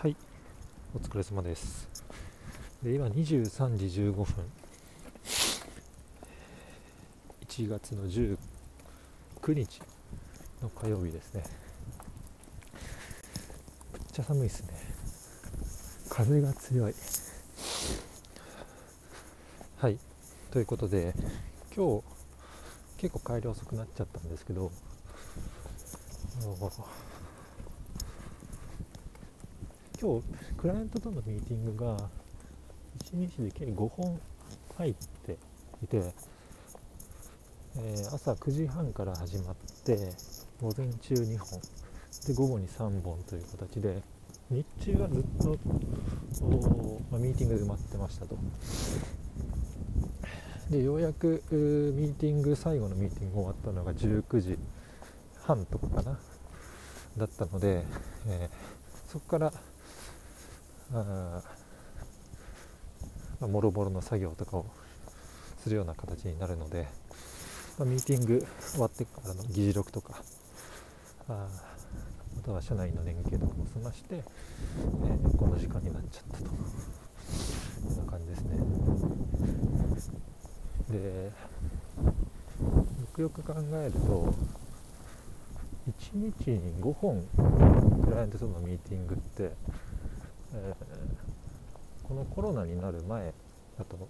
[0.00, 0.16] はい、
[0.94, 1.86] お疲れ様です。
[2.82, 4.26] で今23時15分、
[7.46, 8.38] 1月の19
[9.48, 9.82] 日
[10.62, 11.44] の火曜日ですね。
[13.92, 14.68] めっちゃ寒いですね。
[16.08, 16.94] 風が強い。
[19.76, 19.98] はい、
[20.50, 21.12] ということで、
[21.76, 22.04] 今日
[22.96, 24.72] 結構帰り遅くなっちゃったんですけど、
[30.00, 30.24] 今日
[30.56, 31.94] クライアントとのミーティングが
[33.12, 34.18] 1日で計5本
[34.78, 34.94] 入っ
[35.26, 35.36] て
[35.84, 35.96] いて、
[37.76, 39.98] えー朝9時半から始まって
[40.58, 41.60] 午前中2本
[42.26, 44.00] で午後に3本という形で
[44.48, 45.58] 日中はずっと、
[47.10, 48.38] まあミーティングで埋まってましたと。
[50.70, 54.58] でようやくミーティング最後のミーティング終わったのが19時
[55.42, 56.18] 半とかかな
[57.18, 57.84] だったので、
[58.28, 58.80] えー
[59.10, 59.52] そこから
[60.90, 61.42] も
[63.60, 64.66] ろもろの作業とかを
[65.62, 66.88] するような形になるので、
[67.78, 70.22] まあミーティング終わってからの議事録とか
[71.28, 71.36] あー
[72.38, 74.22] あとは社内の連携とかも済まして、えー
[75.36, 76.54] この時間になっちゃったというよ
[77.96, 78.58] うな感じですね。
[80.90, 81.30] で
[83.00, 84.34] よくよく考えると
[86.12, 87.24] 1日に5本
[88.04, 89.52] クライアントとのミーティングって、
[90.54, 91.30] えー
[92.10, 93.32] このコロナになる前
[93.78, 94.08] だと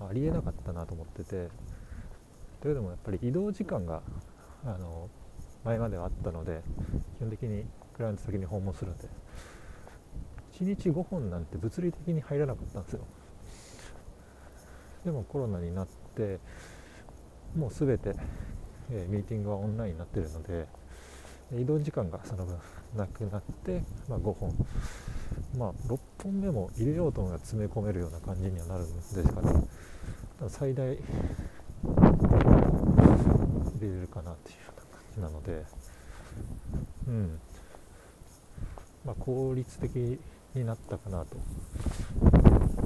[0.00, 1.48] ありえなかったなと思ってて
[2.60, 4.02] というのもやっぱり移動時間が
[4.64, 5.08] あの
[5.64, 6.62] 前まではあったので
[7.18, 9.04] 基本的にクライアント先に訪問するんで
[10.58, 13.00] 1日5本なんて物理的に入らなかったんですよ。
[15.04, 16.40] でもコロナになって
[17.54, 18.16] もう全て、
[18.90, 20.66] えーミーティングはオンラインになってるので
[21.52, 22.58] 移動時間がその分
[22.96, 24.66] なくなって、まあ、5本。
[25.58, 29.68] まあ6本目も入れようと思えば詰め込めるような感じにはなるんですかね。
[30.48, 31.02] 最大入
[33.80, 35.64] れれるかなっていうような感じなので。
[37.08, 37.40] うん。
[39.04, 40.18] まあ効率的
[40.54, 41.36] になったかなと。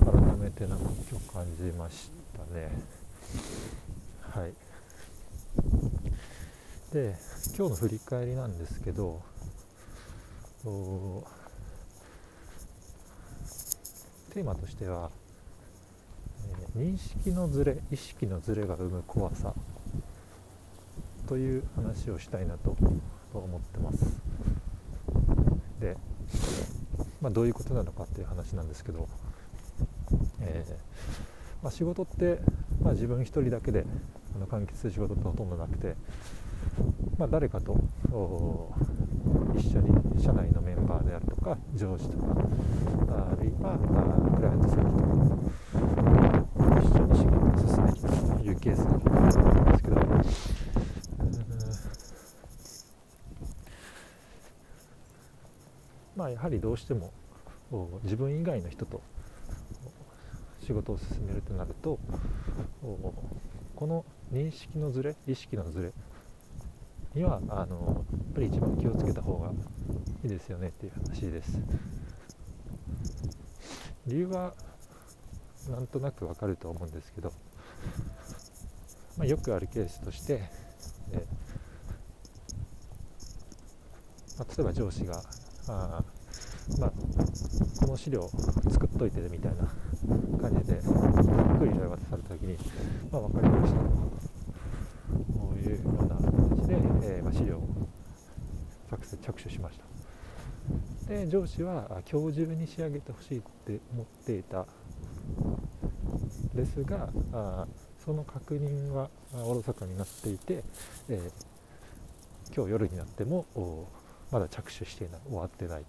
[0.04, 2.70] 改めてなんか今日感じましたね。
[4.20, 4.52] はい。
[6.92, 7.14] で
[7.56, 9.20] 今日の振り返りなんですけど
[14.32, 15.10] テーマとしては、
[16.74, 19.52] えー認識のズレ意識のズレが生む怖さ
[21.26, 22.76] という話をしたいなと
[23.34, 24.16] 思ってます。
[25.80, 25.96] で、
[27.20, 29.08] まあ、どういうことなのかっていう話なんですけど、
[30.40, 30.72] えー
[31.62, 32.38] まあ、仕事って、
[32.82, 33.84] まあ、自分一人だけで
[34.36, 35.96] あの完結する仕事ってほとんどなくて、
[37.18, 37.76] まあ、誰かと
[39.56, 42.26] 一緒に社内のメンバーであるとか上司とか
[43.32, 43.78] あるいはあ
[44.36, 45.38] クライアント先とか
[46.80, 47.96] 一緒に仕事を進める
[48.38, 49.96] というケースが多いんですけど
[56.14, 57.10] まあやはりどうしても
[58.04, 59.02] 自分以外の人と
[60.64, 61.98] 仕事を進めるとなると
[63.74, 65.92] この認識のズレ意識のズレ
[67.18, 69.50] にはあのやっぱり一番気をつけた方が
[70.22, 71.58] いいですよねっていう話です。
[74.06, 74.54] 理由は
[75.68, 77.32] なんとなくわかると思うんですけど、
[79.16, 80.48] まあ、よくあるケースとして、
[81.12, 81.26] え
[84.38, 85.20] まあ、例えば上司が
[85.66, 86.02] あ、
[86.78, 86.92] まあ、
[87.80, 88.30] この資料
[88.70, 89.66] 作っといてみたいな
[90.40, 90.82] 感じでゆっ
[91.58, 92.56] くり渡された時に、
[93.10, 94.28] まあ、分かりましたと
[95.32, 97.66] こういうような形で、えーまあ、資料を
[98.90, 99.84] 作成着手しました。
[101.08, 104.66] で上司は今日中に仕上げてほしいって思っていた。
[106.54, 107.66] ですがあ
[108.04, 110.62] その確認はおろそかになっていて、
[111.08, 111.30] えー
[112.56, 113.44] 今日夜になっても
[114.30, 115.84] まだ着手していない終わってない。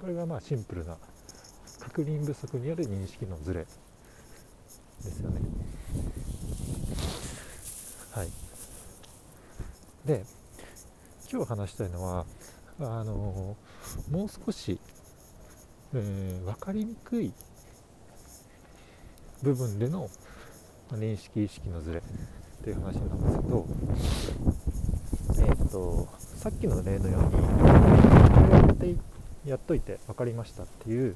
[0.00, 0.96] これがまあシンプルな
[1.80, 3.66] 確認不足による認識のズレ
[5.04, 5.40] ですよね。
[8.12, 8.51] はい。
[10.04, 10.24] で
[11.30, 12.26] 今日話したいのは
[12.80, 13.56] あの
[14.10, 14.80] もう少し、
[15.94, 17.32] えー分かりにくい
[19.42, 20.08] 部分での
[20.90, 22.02] 認識意識のズレっ
[22.64, 23.66] ていう話なんですけど
[25.48, 27.38] えっ、とさっきの例のようにこ
[28.50, 28.96] れやって
[29.46, 31.14] やっといて分かりましたっていう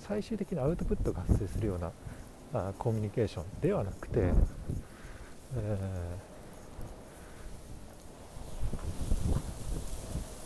[0.00, 1.92] 最終的なアウトプットが発生するような
[2.52, 6.37] あコミュニケーションではなくて、えー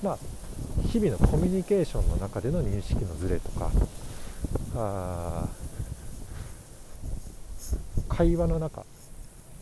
[0.02, 0.18] まあ
[0.88, 3.70] 日々のコミュニケーションの中での認識のズレとか
[4.74, 5.48] あ
[8.08, 8.84] 会話の中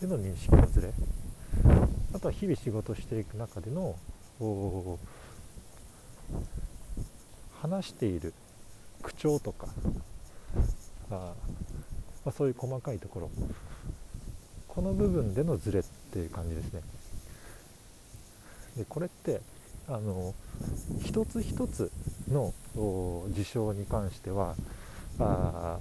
[0.01, 0.91] での認識のズレ
[2.13, 3.95] あとは日々仕事していく中での
[7.61, 8.33] 話している
[9.03, 9.67] 口調とか
[11.11, 11.33] あ、ま
[12.27, 13.31] あ、そういう細かいところ
[14.67, 16.81] この部分でのズレっていう感じですね。
[18.77, 19.41] でこれって
[19.91, 20.33] あの
[21.03, 21.91] 一つ一つ
[22.29, 22.53] の
[23.29, 24.55] 事象に関しては
[25.19, 25.79] あ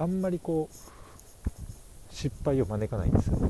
[0.00, 3.36] あんまりこう失敗を招かないんですよ。
[3.36, 3.48] ね、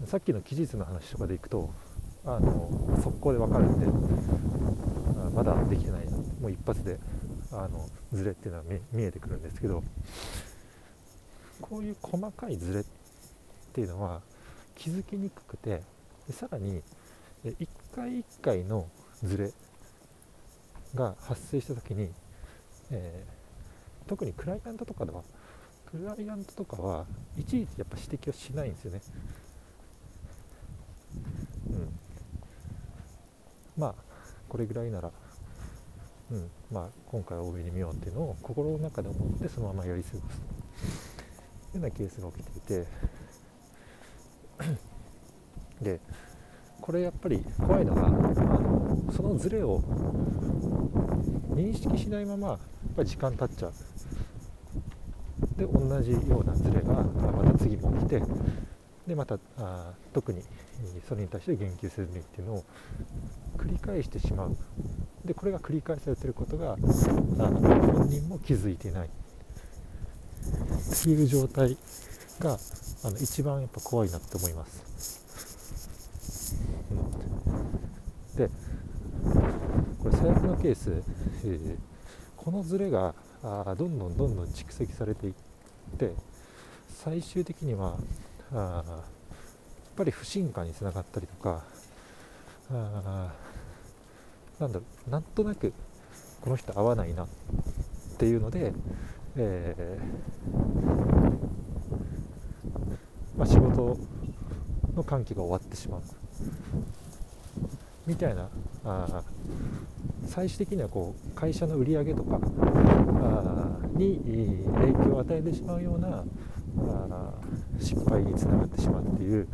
[0.00, 1.70] うん、さっきの期日の話とかでいくと
[2.26, 6.04] あの速攻で分かるんであまだできてない
[6.42, 6.98] もう一発で
[7.52, 9.82] あのズレっていうのは見えてくるんですけど
[11.62, 12.84] こういう細かいズレっ
[13.72, 14.20] ていうのは
[14.76, 15.82] 気づきにくくて
[16.26, 16.82] でさらに
[17.44, 18.86] 1回1回の
[19.22, 19.50] ズレ
[20.94, 22.10] が発生した時に、
[22.90, 25.22] えー、特にクライアントとかでは
[25.90, 27.06] クライアントとかは
[27.38, 29.00] いちいちやっぱ指摘をしないんですよね。
[31.70, 31.88] うん、
[33.76, 33.94] まあ
[34.48, 35.10] これぐらいなら、
[36.30, 36.50] うん。
[36.70, 40.40] まあ、今回は多めに見ようっていうのを心の中で思ってそのままやり過ごす。
[41.72, 42.86] というようなケースが起きていて
[45.82, 46.00] で
[46.80, 49.80] これやっぱり怖いのがあのそのズレを
[51.50, 52.58] 認識しないままやっ
[52.96, 53.72] ぱり時間経っちゃう。
[55.58, 58.22] で同じようなズレがまた次も起きて
[59.06, 60.42] でまたあ特に
[61.08, 62.64] それに対して言及せずにっていうのを
[63.56, 64.56] 繰り返してしまう。
[65.24, 69.08] でこれが繰り返されてることがあ本人も気づいていない。
[69.08, 71.76] っていう状態
[72.38, 72.58] が
[73.06, 76.56] あの一番やっぱ怖いなって思います、
[76.90, 76.94] う
[78.34, 78.50] ん、で
[80.02, 81.04] これ最悪のケース、
[81.44, 81.76] えー、
[82.36, 83.14] このズレが
[83.44, 85.34] あどんどんどんどん蓄積されていっ
[85.98, 86.14] て
[86.88, 87.96] 最終的には
[88.52, 89.04] あやっ
[89.96, 91.62] ぱり不信感につながったりとか
[92.72, 93.32] あ
[94.58, 95.72] なんだろうなんとなく
[96.40, 97.28] この人合わないなっ
[98.18, 98.72] ていうので、
[99.36, 101.25] えー、
[103.36, 103.98] まあ、仕事
[104.94, 106.02] の歓喜が終わってしまう。
[108.06, 108.48] みたいな
[108.84, 109.22] あ
[110.26, 114.20] 最終的にはこう会社の売り上げとかあに
[114.76, 116.24] 影響を与えてしまうような
[116.78, 117.34] あ
[117.80, 119.48] 失敗につながってしまうっていう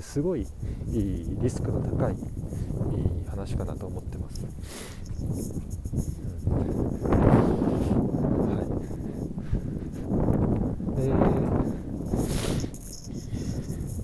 [0.00, 0.46] すごい
[0.86, 2.16] リスクの高い
[3.28, 4.44] 話かなと思ってます。
[4.44, 4.48] は
[10.98, 11.02] い。
[11.02, 11.41] えー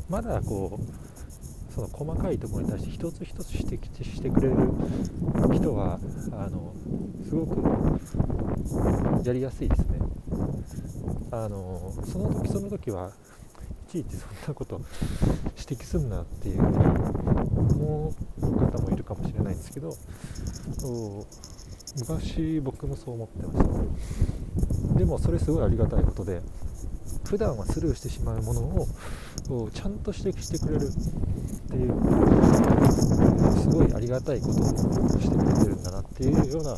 [0.08, 4.56] まだこうその細かいところに対して一つ一つ指摘してくれる
[5.54, 6.00] 人は
[6.32, 6.74] あの
[7.28, 9.98] すごくやりやすいですね。
[11.30, 13.10] あのその時その時は
[13.88, 14.80] いちいちそんなこと
[15.58, 19.94] 指摘すんなっていうふうに思う方もいるかもしれないんですけど
[21.98, 26.40] 昔僕もそう思ってましたでもそれすごいありがたいことで
[27.28, 28.88] 普段はスルーしてしまうものを
[29.70, 30.90] ちゃんと指摘してくれるっ
[31.68, 31.92] ていう
[33.60, 34.64] すごいありがたいことを
[35.20, 36.74] してくれてるんだなっていうようなあ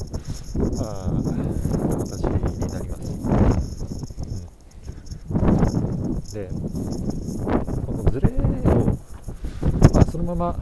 [2.01, 2.97] 形になりま
[3.61, 3.85] す。
[5.31, 6.49] うん、で
[7.87, 8.33] このズレを、
[9.95, 10.59] まあ、そのまま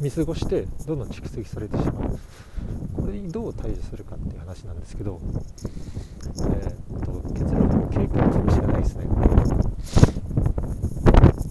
[0.00, 2.18] 見過ごしてどんどん蓄積されてしまう
[2.94, 5.18] これにどう対処するかっていう話なんですけど、
[6.52, 9.06] えー、と結論経験かもしれないですね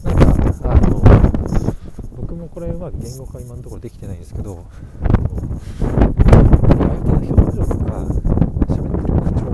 [0.04, 0.12] な
[0.50, 1.00] んかあの
[2.60, 4.66] 僕もこれは言語化今のところできてないんですけど
[5.80, 8.04] 相手の表情とか
[8.68, 9.48] 喋ってる口調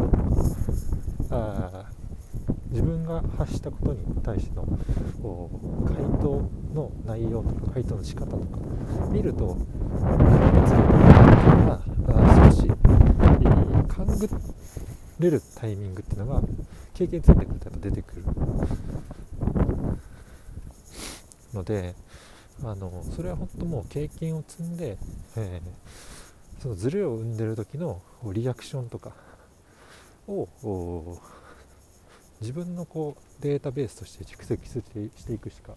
[1.30, 1.86] あ
[2.72, 4.66] 自分が発したことに対しての
[5.86, 8.46] 回答の内容とか回答の仕方とか
[9.12, 9.56] 見ると
[11.66, 12.68] まあ、少し、
[13.88, 14.30] 勘ぐ
[15.20, 16.42] れるタイミングっていうのが
[16.94, 18.24] 経験ついてくるとやっぱ出てくる
[21.54, 21.96] ので
[22.64, 24.98] あのそれは本当もう経験を積んで、
[25.36, 28.02] えー、そのズレを生んでる時の
[28.34, 29.12] リアクションとか
[30.28, 31.20] を
[32.42, 35.74] 自分のこうデータベースとして蓄積していくしか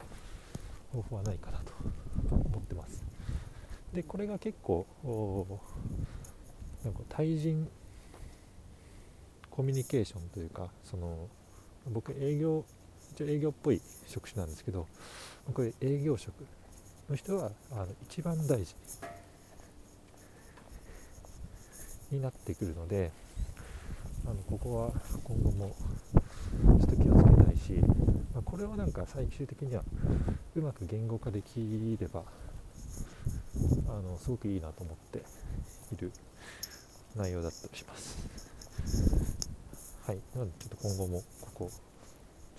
[0.93, 1.73] 方法はないかなと
[2.31, 3.05] 思ってます。
[3.93, 4.87] でこれが結構
[6.85, 7.69] なんか対人
[9.51, 11.29] コミュニケーションというかその
[11.91, 12.65] 僕営業
[13.13, 14.87] 一応営業っぽい職種なんですけど
[15.53, 16.35] これ営業職
[17.09, 18.75] の人はあの一番大事
[22.11, 23.11] になってくるので
[24.27, 24.93] あのここは
[25.25, 25.75] 今後も
[26.81, 27.73] ちょっと気をつけたいし、
[28.35, 29.83] まあ、これをなんか最終的には
[30.55, 32.25] うまく言語化できれば
[33.89, 35.23] あのすごくいいなと思って
[35.95, 36.13] いる
[37.17, 38.19] 内容だったりします。
[40.07, 41.73] はい、なのでちょっと今後もここ、ち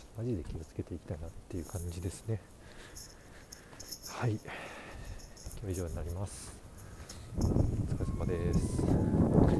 [0.01, 2.41] ょっとマジで気をつけていきたいなっていう感じですね。
[4.19, 4.41] はい、今
[5.67, 6.51] 日以上になります。
[7.37, 9.58] お疲れ様です。